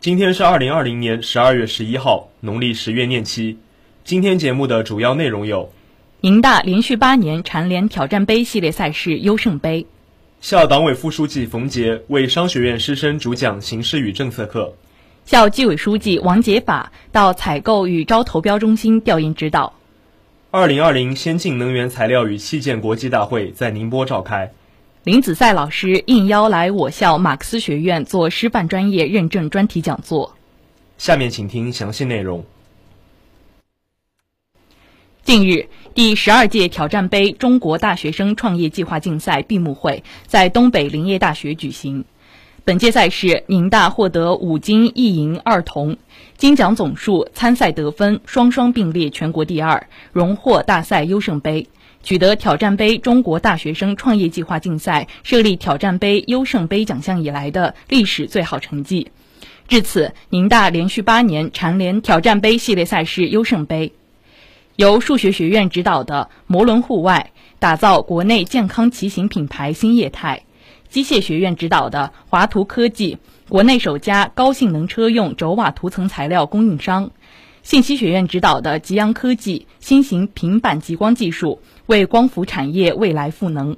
[0.00, 3.58] 今天是二零二零年十二月十一号，农历十月廿七。
[4.04, 5.72] 今天节目的主要内容有：
[6.20, 9.84] 宁大连续八年蝉联挑战杯系列赛事优胜杯；
[10.40, 14.72] 校党委副书记冯杰为商学院师生主讲形势与政策课。
[15.24, 19.72] 校纪委书记王杰法到采购与招投标中心调研指导。
[20.52, 24.52] 二零二零先进能源材料与器件国际大会在宁波召开。
[25.06, 30.34] 林子赛老师应邀来我校马克思学院做师范专业认证专题讲座。
[30.98, 32.44] 下面请听详细内容。
[35.22, 42.04] 近日，第十二届挑战杯中国大学生创业计划竞赛闭幕会在东北林业大学举行。
[42.64, 45.96] 本届赛事，宁大获得五金一银二铜，
[46.36, 51.68] 金奖总数、参赛得分双双并列全国第二，荣获大赛优胜杯，
[52.06, 59.10] 取得挑战杯中国大学生创业计划竞赛设立挑战杯优胜杯奖项以来的历史最好成绩。
[59.66, 63.92] 至此，宁大连续八年蝉联挑战杯系列赛事优胜杯。
[64.76, 70.44] 由数学学院指导的摩轮户外，打造国内健康骑行品牌新业态。
[70.88, 77.10] 机械学院指导的华图科技，国内首家高性能车用轴瓦涂层材料供应商；
[77.66, 83.74] 信息学院指导的吉阳科技，新型平板极光技术，为光伏产业未来赋能；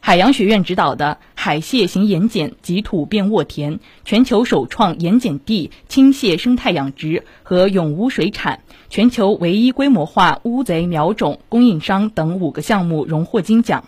[0.00, 8.60] 海洋学院指导的海蟹型盐碱及土变沃田，全球首创盐碱地青蟹生态养殖和永无水产，
[8.90, 13.84] 全球唯一规模化乌贼苗种供应商等五个项目荣获金奖。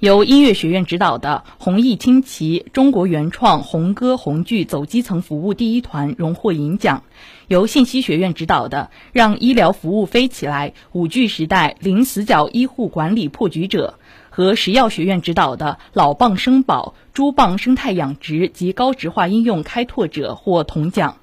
[0.00, 7.02] 由音乐学院指导的弘毅轻骑中国原创红歌红剧走基层服务第一团荣获银奖；
[7.48, 13.98] 由信息学院指导的让医疗服务飞起来五 G 时代零死角医护管理破局者，
[14.30, 21.16] 和食药学院指导的老蚌生宝猪蚌生态养殖及高值化应用开拓者获铜奖。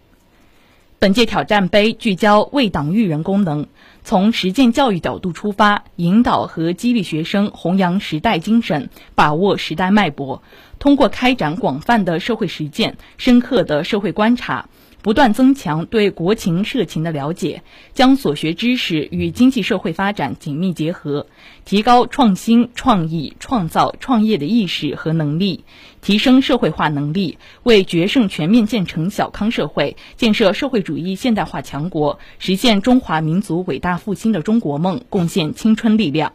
[1.05, 3.67] 本届挑战杯聚焦为党育人功能。
[4.03, 10.41] 从实践教育角度出发，引导和激励学生弘扬时代精神，把握时代脉搏，
[10.79, 14.67] 通过开展广泛的社会实践、深刻的社会观察。
[15.05, 17.61] 不断增强对国情社情的了解，
[17.93, 21.27] 将所学知识与经济社会发展紧密结合，
[21.63, 25.63] 提高创新、创意、创造、创业的意识和能力，
[26.01, 36.33] 提升社会化能力，为决胜全面建成小康社会、建设社会主义现代化强国、实现中华民族伟大复兴的中国梦贡献青春力量。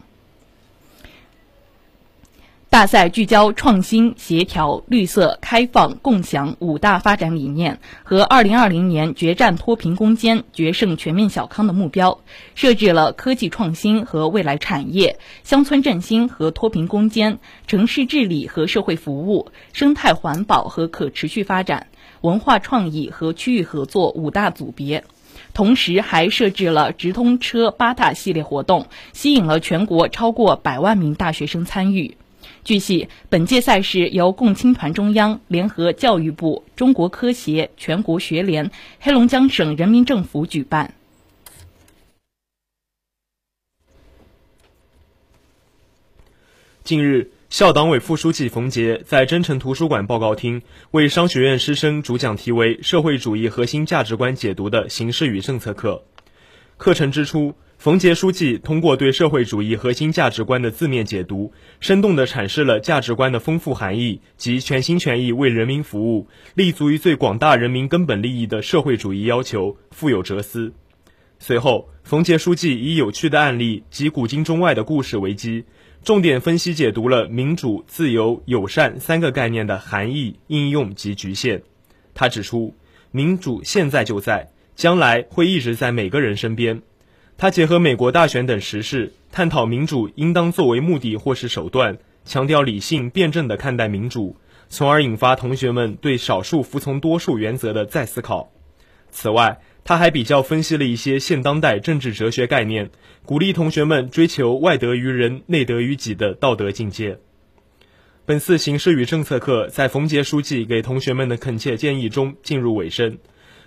[2.70, 12.20] 大赛聚焦创新、协调、绿色、开放、共享五大发展理念和二零二零年决战脱贫攻坚、决胜全面小康的目标，
[12.54, 21.88] 设置了科技创新和未来产业、乡村振兴和脱贫攻坚、城市治理和社会服务、生态环保和可持续发展、
[22.20, 25.02] 文化创意和区域合作五大组别，
[25.54, 32.16] 同时还设置了直通车八大系列活动，吸引了全国超过百万名大学生参与。
[32.64, 38.70] 据悉，本届赛事由共青团中央联合教育部、中国科协、全国学联、
[39.00, 40.94] 黑龙江省人民政府举办。
[46.84, 56.02] 近日，校党委副书记冯杰在真诚图书馆报告厅为商学院师生主讲题为《社会主义核心价值观解读》的形式与政策课。
[56.76, 57.54] 课程之初。
[57.80, 70.74] 冯杰书记通过对社会主义核心价值观的字面解读，生动地阐释了价值观的丰富含义及全心全意为人民服务、立足于最广大人民根本利益的社会主义要求，富有哲思。
[71.38, 75.64] 随后，冯杰书记以有趣的案例及古今中外的故事为基，
[76.04, 81.62] 重点分析解读了民主、自由、友善三个概念的含义、应用及局限。
[82.12, 82.74] 他指出，
[83.10, 86.82] 民主现在就在，将来会一直在每个人身边。
[87.40, 91.96] 他结合美国大选等时事，探讨民主应当作为目的或是手段，
[92.26, 94.36] 强调理性辩证地看待民主，
[94.68, 98.52] 从而引发同学们对少数服从多数原则的再思考。
[99.10, 102.90] 此外，他还比较分析了一些现当代政治哲学概念，
[103.24, 107.16] 鼓励同学们追求外得于人、内得于己的道德境界。
[108.26, 113.16] 本次形势与政策课在冯杰书记给同学们的恳切建议中进入尾声。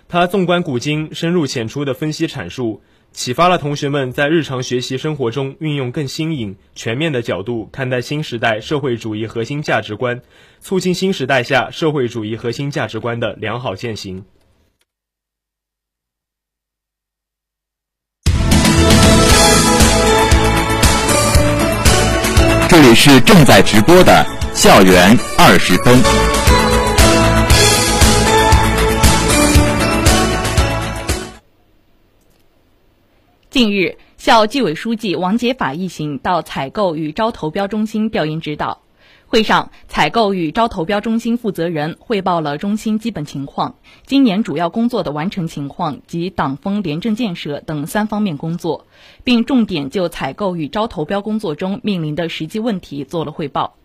[0.06, 2.82] 他纵观古今，深入浅出的分析阐述，
[3.14, 10.20] 启发了同学们在日常学习生活中运用更新颖、全面的角度看待新时代社会主义核心价值观，
[10.60, 14.24] 促进新时代下社会主义核心价值观的良好践行。
[22.68, 26.33] 这里是正在直播的校园二十分。
[33.54, 38.80] 近日，校纪委书记王杰法一行到采购与招投标中心调研指导。
[39.28, 48.88] 会上，采购与招投标中心负责人汇报了中心基本情况、今年主要工作的完成情况及党风廉政建设等三方面工作，
[49.22, 53.76] 并重点就采购与招投标工作中面临的实际问题做了汇报。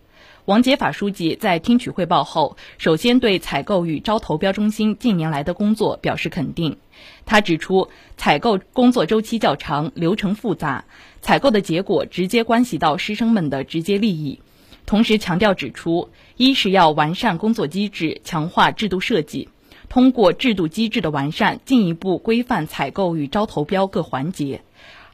[0.49, 6.77] 王杰法书记在听取汇报后，首先对采购与招投标中心近年来的工作表示肯定。
[7.23, 10.85] 他指出，采购工作周期较长，流程复杂，
[11.21, 14.39] 采购的结果直接关系到师生们的直接利益。
[14.87, 19.49] 同时强调指出，一是要完善工作机制，强化制度设计，
[19.87, 24.61] 通过制度机制的完善，进一步规范采购与招投标各环节；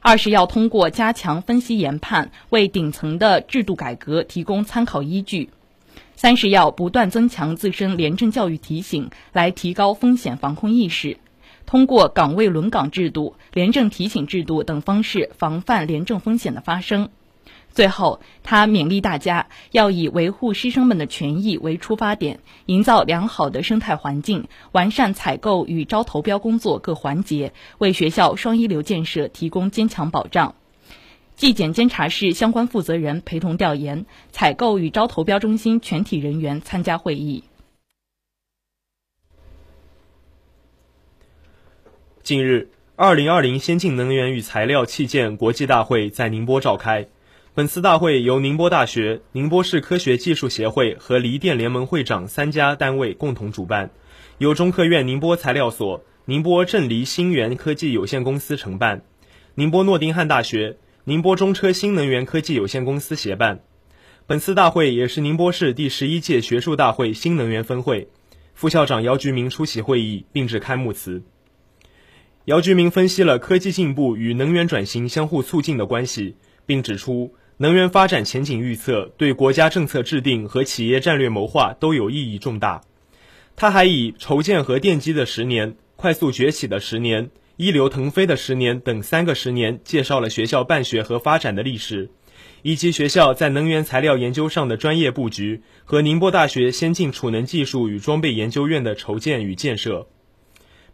[0.06, 5.48] 二是要通过加强分析研判，为顶层的制度改革提供参考依据；
[6.14, 11.18] 三是要不断增强自身廉政教育提醒，来提高风险防控意识，
[11.66, 17.08] 通过岗位轮岗制度、廉政提醒制度等方式，防范廉政风险的发生。
[17.76, 30.54] 最后，他勉励大家要以维护师生们的权益为出发点，营造良好的生态环境，完善采购与招投标工作各环节，为学校双一流建设提供坚强保障。
[31.34, 37.44] 纪检监察室相关负责人陪同调研，采购与招投标中心全体人员参加会议。
[42.22, 47.08] 近日，二零二零先进能源与材料器件国际大会在宁波召开。
[47.56, 53.92] 本次大会由宁波大学、宁波市科学技术协会和锂电联盟会长三家单位共同主办，
[54.36, 59.00] 由中科院宁波材料所、宁波正锂新源科技有限公司承办，
[59.54, 63.60] 宁波诺丁汉大学、宁波中车新能源科技有限公司协办。
[64.26, 68.10] 本次大会也是宁波市第十一届学术大会新能源分会，
[68.52, 71.22] 副校长姚菊明出席会议并致开幕词。
[72.44, 76.36] 姚菊明分析了科技进步与能源转型相互促进的关系，
[76.66, 77.34] 并指出。
[77.58, 82.82] 能源发展前景预测对国家政策制定和企业战略谋划都有意义重大。
[83.56, 92.10] 他还以筹建和奠基的十年、快速崛起的十年、一流腾飞的十年等三个十年，介绍了学校办学和发展的历史，
[92.60, 100.06] 以及学校在能源材料研究上的专业布局和宁波大学先进储能技术与装备研究院的筹建与建设。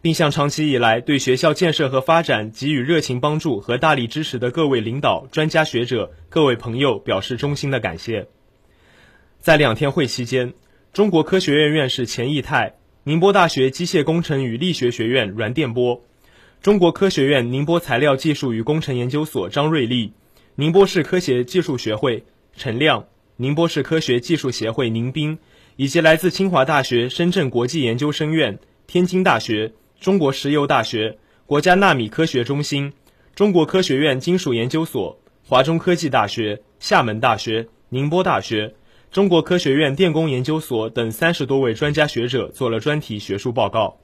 [0.03, 8.27] 并向长期以来对学校建设和发展给予热情帮助和大力支持的各位领导、专家学者、各位朋友表示衷心的感谢。
[9.39, 10.51] 在两天会期间，
[10.91, 12.73] 中国科学院院士钱义泰、
[13.05, 16.03] 宁波大学机械工程与力学学院阮电波、
[16.61, 20.11] 中国科学院宁波材料技术与工程研究所张瑞丽、
[20.55, 22.25] 宁波市科学技术学会
[22.57, 23.07] 陈亮、
[23.37, 25.39] 宁波市科学技术协会宁斌，
[25.77, 29.71] 以及来自清华大学深圳国际研究生院、天津大学。
[30.03, 32.91] 中国石油大学、国家纳米科学中心、
[33.35, 35.17] 中国科学院金属研究所、
[35.47, 38.75] 华中科技大学、厦门大学、宁波大学、
[39.11, 43.97] 中国科学院电工研究所等三十多位专家学者做了专题学术报告。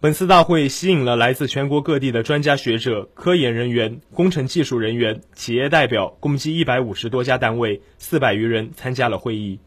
[0.00, 9.60] 本次大会吸引了来自全国各地的专家学者、科研人员、工程技术人员、企业代表，共计一百五十多家单位，四百余人参加了会议。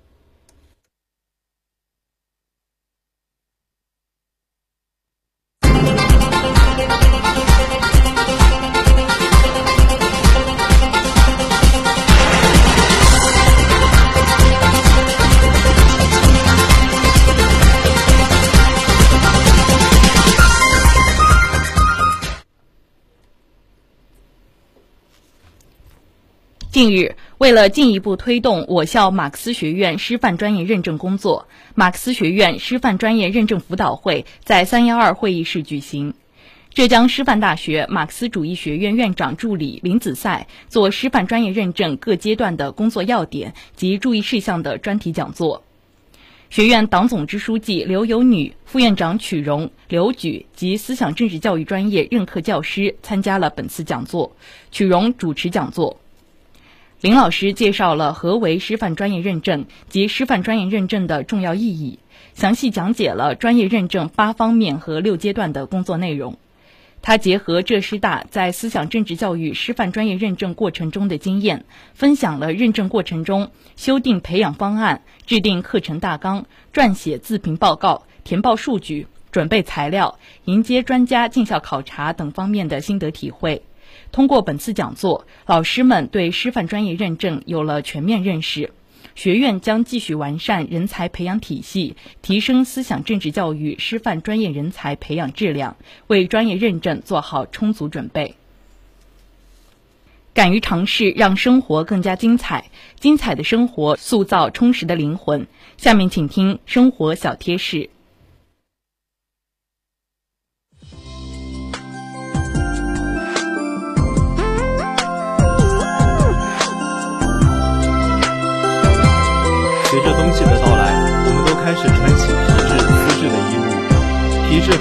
[26.79, 36.13] 近日，为了进一步推动我校马克思学院师范专业认证工作，马克思学院师范专业认证辅导会在三幺二会议室举行。
[36.73, 45.63] 浙江师范大学马克思主义学院院长助理林子赛做师范专业认证各阶段的工作要点及注意事项的专题讲座。
[46.49, 54.33] 学院党总支书记刘有女、副院长曲荣、刘举及思想政治教育专业任课教师参加了本次讲座，
[54.71, 55.99] 曲荣主持讲座。
[57.01, 61.99] 林老师介绍了何为师范专业认证及师范专业认证的重要意义，
[62.33, 66.37] 详细讲解了专业认证八方面和六阶段的工作内容。
[67.01, 71.63] 他结合浙师大在思想政治教育师范专业认证过程中的经验，
[71.93, 83.63] 分享了认证过程中修订培养方案、制定课程大纲、撰写自评报告、填报数据、准备材料、迎接专家进校考察等方面的心得体会。
[84.11, 88.71] 通过本次讲座，老师们对师范专业认证有了全面认识。
[89.15, 95.75] 学院将继续完善人才培养体系，提升思想政治教育师范专业人才培养质量，
[96.07, 98.35] 为专业认证做好充足准备。
[100.33, 102.69] 敢于尝试，让生活更加精彩。
[102.97, 105.47] 精彩的生活塑造充实的灵魂。
[105.75, 107.89] 下面请听生活小贴士。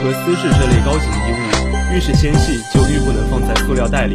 [0.08, 4.14] 和丝质这类高级衣物，越是纤细，就越不能放在塑料袋里，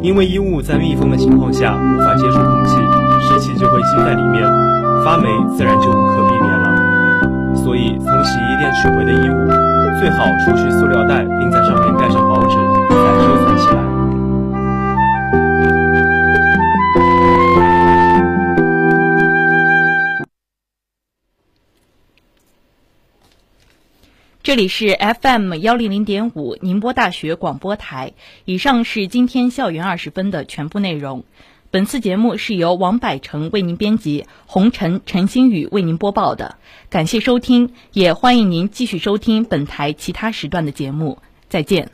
[0.00, 2.74] 因为衣物在密封的情况下无法接触空气，
[3.22, 4.42] 湿气就会积在里面，
[5.04, 7.54] 发霉自然就无可避免了。
[7.54, 9.46] 所以，从洗衣店取回的衣物，
[10.00, 12.18] 最好除去塑料袋，并在上面盖上
[24.52, 28.12] 这里是 FM 幺零零点五宁波大学广播台。
[28.44, 31.24] 以上是今天校园二十分的全部内容。
[31.70, 36.58] 本次节目是由王百成为您编辑，红尘陈星宇为您播报的。
[36.90, 41.16] 感谢收听，也欢迎您继续收听本台其他时段的节目。
[41.48, 41.90] 再见。